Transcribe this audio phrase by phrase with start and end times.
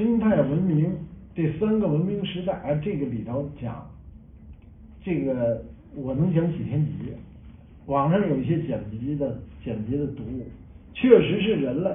[0.00, 0.90] 生态文明
[1.34, 3.86] 这三个文明时代，啊，这个里头讲，
[5.04, 5.62] 这个
[5.94, 7.14] 我能讲几天几夜。
[7.84, 10.46] 网上有一些剪辑的剪辑的读物，
[10.94, 11.90] 确实是人类。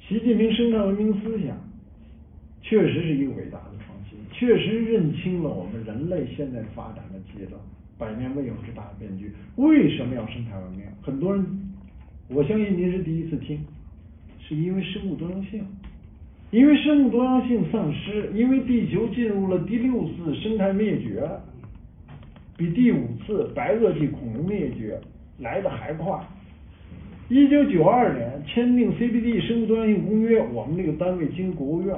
[0.00, 1.54] 习近平生态文明思想，
[2.62, 7.60] 确实是一个伟大的创新，确实认清了我们人类现在发展的阶段，
[7.98, 9.30] 百年未有之大变局。
[9.56, 10.86] 为什么要生态文明？
[11.02, 11.44] 很多人，
[12.28, 13.60] 我相信您是第一次听，
[14.40, 15.66] 是因为生物多样性，
[16.50, 21.28] 因为生物多样性丧失，因为地球进入了第六次生态灭绝，
[22.56, 24.98] 比第五次白垩纪恐龙灭绝
[25.38, 26.18] 来的还快。
[27.28, 31.94] 一九九二年签订 CBD 生物多样性公约，我们这个单位经国务院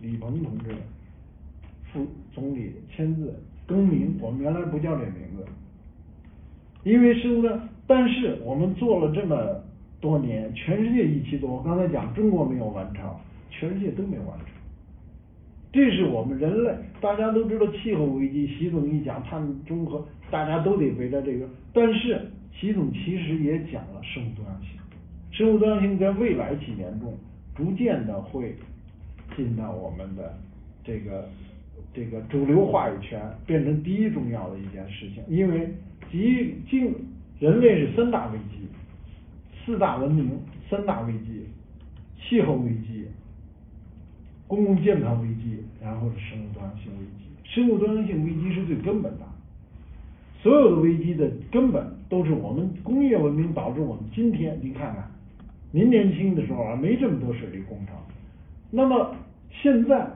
[0.00, 0.70] 李鹏同志
[1.92, 3.34] 副总理签字
[3.66, 5.44] 更名，我们原来不叫这名字，
[6.84, 9.36] 因为生物的，但是我们做了这么
[10.00, 13.04] 多年，全世界一起做，我刚才讲中国没有完成，
[13.62, 14.48] 全世界都没完成，
[15.72, 22.20] 这是我们人类，大家都知道气候危机，习总一讲碳中和，大家都得围着这个，但是。
[22.60, 24.78] 习总其实也讲了生物多样性，
[25.30, 27.16] 生物多样性在未来几年中
[27.56, 28.54] 逐渐的会
[29.34, 30.38] 进到我们的
[30.84, 31.26] 这个
[31.94, 35.24] 这个主流话语权，变成第一重要的一件事情。
[35.28, 35.66] 因为
[36.10, 36.94] 即经
[37.40, 38.68] 人类是三大危机、
[39.64, 40.38] 四大文明、
[40.68, 41.46] 三大危机：
[42.20, 42.91] 气候危机、
[44.52, 47.24] 公共健康危机，然后是生物多样性危机。
[47.42, 49.20] 生物多样性危机是最根本的。
[50.42, 55.10] 所有的危机的根本都是我们工业文明导致我们今天，您看看，
[55.70, 57.96] 您年轻的时候啊没这么多水利工程，
[58.70, 59.16] 那么
[59.50, 60.06] 现在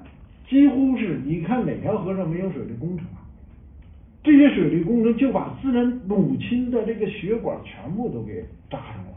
[0.46, 3.24] 几乎是你看哪条河上没有水利工程啊？
[4.22, 9.12] 这些水利工程就把自然母亲的这个血管全部都给扎上了。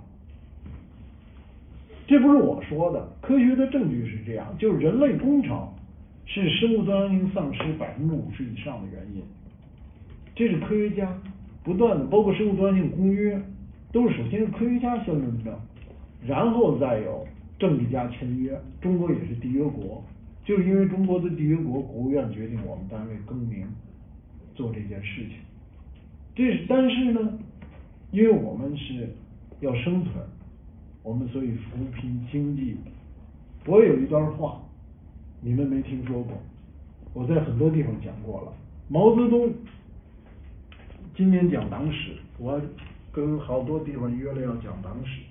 [2.10, 5.70] 这不是我说的，科学的证据是这样，就是人类工程
[6.26, 9.22] 是生物多样性丧失百分之五十以上的原因。
[10.34, 11.08] 这是科学家
[11.64, 13.40] 不断的，包括生物多样性公约，
[13.92, 15.54] 都是首先是科学家先论证，
[16.26, 17.28] 然后再有
[17.60, 18.60] 政治家签约。
[18.82, 20.04] 中国也是缔约国，
[20.44, 23.68] 就是因为中国的缔约国，国务院决定我们单位更名
[24.56, 25.34] 做这件事情。
[26.34, 27.38] 这是但是呢，
[28.10, 29.10] 因为我们是
[29.60, 30.16] 要生存，
[31.04, 32.78] 我们所以扶贫经济。
[33.66, 34.62] 我有一段话，
[35.42, 36.34] 你们没听说过，
[37.14, 38.54] 我在很多地方讲过了。
[38.88, 39.54] 毛泽东。
[41.16, 42.62] 今年讲党史，我
[43.12, 45.22] 跟好多地方约了要讲党史。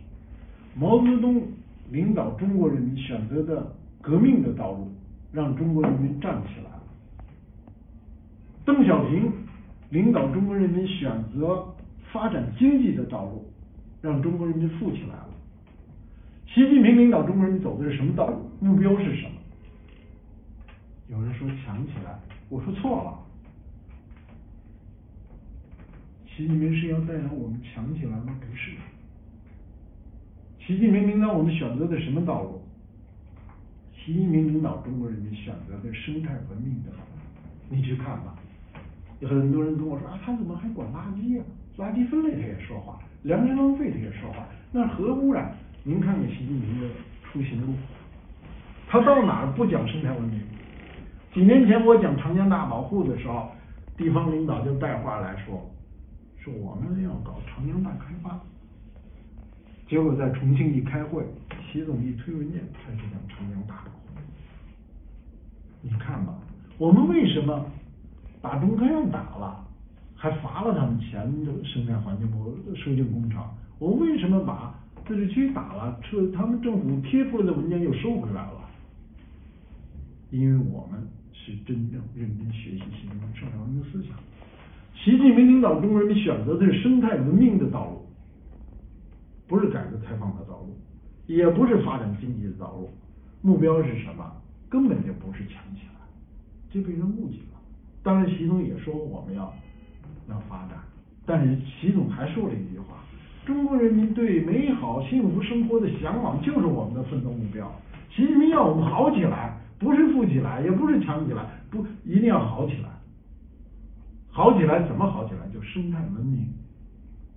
[0.74, 1.42] 毛泽东
[1.90, 4.92] 领导中国人民选择的革命的道路，
[5.32, 6.82] 让中国人民站起来了。
[8.66, 9.32] 邓小平
[9.88, 11.66] 领导中国人民选择
[12.12, 13.50] 发展经济的道路，
[14.02, 15.27] 让中国人民富起来了。
[16.58, 18.50] 习近平领导中国人民走的是什么道路？
[18.58, 19.30] 目标是什么？
[21.06, 23.16] 有人说强起来，我说错了。
[26.26, 28.36] 习近平是要带领我们强起来吗？
[28.40, 28.72] 不是。
[30.58, 32.60] 习近平领导我们选择的什么道路？
[33.94, 37.22] 习近平领导中国人民选择的生态文明的道路。
[37.68, 38.34] 你去看吧。
[39.20, 41.44] 有很多人跟我说啊，他怎么还管垃圾啊？
[41.76, 45.56] 垃圾分类他也说话，粮食浪费他也说话，那核污染？
[45.88, 46.86] 您看看习近平的
[47.24, 47.72] 出行路，
[48.86, 50.38] 他到哪儿不讲生态文明？
[51.32, 53.48] 几年前我讲长江大保护的时候，
[53.96, 55.64] 地方领导就带话来说。
[56.36, 58.38] 说我们要搞长江大开发，
[59.88, 61.24] 结果在重庆一开会，
[61.72, 64.20] 习总一推文件，开始讲长江大保护。
[65.80, 66.34] 你看吧，
[66.76, 67.64] 我们为什么
[68.42, 69.64] 把中科院打了，
[70.14, 71.64] 还罚了他们钱的？
[71.64, 74.74] 生态环境部收进工厂，我为什么把
[75.08, 78.68] 自治区打了，撤他们政府贴出来的文件又收回来了？
[80.30, 84.14] 因为我们是真正认真学习习近平生态文明思想。
[84.94, 88.06] 习近平领导中国人民选择的是生态文明的道路，
[89.46, 90.76] 不是改革开放的道路，
[91.26, 92.90] 也不是发展经济的道路。
[93.40, 94.30] 目标是什么？
[94.68, 96.04] 根本就不是强起来，
[96.70, 97.58] 这被人误解了。
[98.02, 99.50] 当然，习总也说我们要
[100.28, 100.76] 要发展，
[101.24, 102.98] 但是习总还说了一句话：
[103.46, 104.70] 中国人民对美
[105.02, 107.70] 幸福生活的向往就是我们的奋斗目标。
[108.10, 112.88] 习近平要我们好起来，不是富起来，也不是强起来，不一定要好起来。
[114.30, 115.48] 好起来怎么好起来？
[115.52, 116.46] 就生态文明，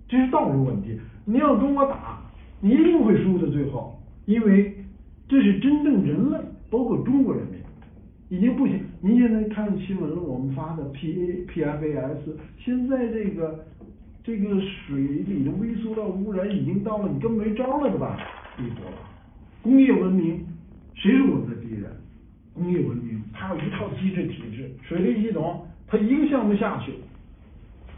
[0.08, 0.98] 这是道路问题。
[1.24, 2.20] 你要跟我打，
[2.60, 3.50] 你一定会输的。
[3.50, 4.74] 最后，因为
[5.28, 6.38] 这是真正人类，
[6.70, 7.58] 包括中国人民，
[8.28, 8.80] 已经不行。
[9.00, 13.64] 您现在看新闻了，我们发的 P A P F A S，现在这个
[14.24, 18.16] 这个水里的微塑料污染已经到了你根本没招了的吧
[18.56, 18.92] 地步了。
[19.62, 20.46] 工业文明，
[20.94, 21.90] 谁是我们的敌人？
[22.54, 26.94] 工业文明，它有一套机制体制，水利系统，它一个项目下去，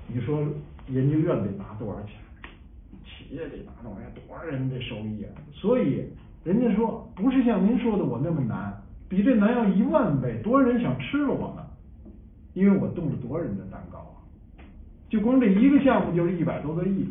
[0.06, 0.42] 你说
[0.88, 2.14] 研究院得拿多少钱？
[3.04, 4.10] 企业得拿多少钱？
[4.26, 5.32] 多少人的收益啊？
[5.52, 6.04] 所以
[6.42, 8.72] 人家说不是像您说的我那么难，
[9.10, 11.66] 比这难要一万倍，多少人想吃了我呢？
[12.54, 14.13] 因为我动了多少人的蛋糕！
[15.14, 17.06] 就光这一个项目就是一百多个亿，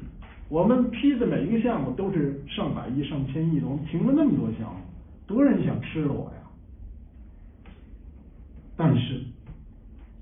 [0.50, 4.82] 我们批的每一个项目都是上百亿、上千亿的，我们停了那么多项目，
[5.26, 7.72] 多少人想吃了我呀？
[8.76, 9.22] 但是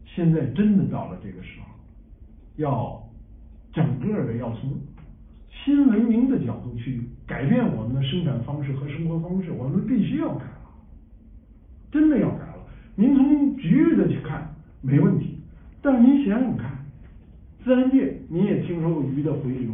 [0.06, 1.66] 现在真的到了这个时候，
[2.58, 3.04] 要
[3.74, 4.80] 整个的要从
[5.50, 10.70] 新文明的角度去改变我们的生产方式和生活方式，我们必须要改了，
[11.92, 12.64] 真的要改了。
[12.94, 14.54] 您从局域的去看
[14.84, 15.40] 没问题，
[15.82, 16.71] 但您想想看，
[17.64, 19.72] 自然界你也听说过鱼的回流，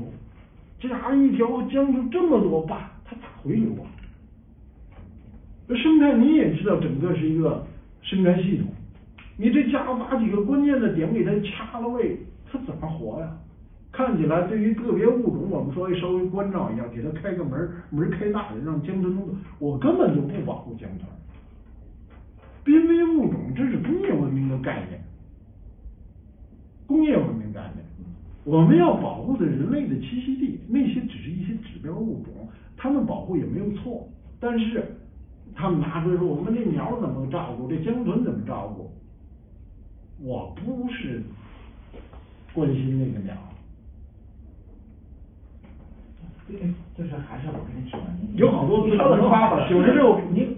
[0.79, 3.87] 这样一条江就这么多坝，它咋回流啊？
[5.75, 7.65] 生态你也知道，整个是一个
[8.01, 8.67] 生态系统，
[9.37, 12.17] 你这家伙把几个关键的点给它掐了位，
[12.51, 13.37] 它怎么活呀？
[13.91, 19.17] 看起来对于个别物种，我们说稍微关照一下，给它开个门，门开大点，让江豚。
[19.59, 21.07] 我根本就不保护江豚，
[22.63, 25.01] 濒危物种这是工业文明的概念，
[26.85, 27.25] 工业文，
[28.47, 32.47] 我们要保护的人类的栖息地，那些只是一些指标物种，
[32.77, 34.07] 他们保护也没有错，
[34.39, 34.83] 但是。
[35.59, 37.67] 他们拿出来说，我们这鸟怎么照顾？
[37.67, 38.91] 这江豚怎么照顾？
[40.23, 41.23] 我不是
[42.53, 43.33] 关心那个鸟。
[46.47, 46.59] 对，
[46.95, 47.99] 就是还是我跟你说，
[48.35, 50.56] 有好多自然的方法，九十六，你你。